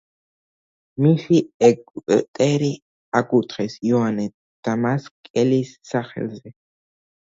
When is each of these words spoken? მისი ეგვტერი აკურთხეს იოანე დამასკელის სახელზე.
მისი 1.05 1.41
ეგვტერი 1.67 2.71
აკურთხეს 3.23 3.79
იოანე 3.93 4.29
დამასკელის 4.73 5.79
სახელზე. 5.95 6.61